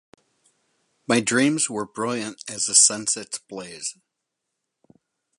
[1.05, 3.97] My dreams were brilliant as the sunset's blaze.